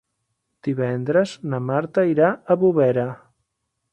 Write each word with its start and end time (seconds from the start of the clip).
Divendres 0.67 1.33
na 1.51 1.59
Marta 1.67 2.07
irà 2.13 2.31
a 2.55 2.59
Bovera. 2.65 3.07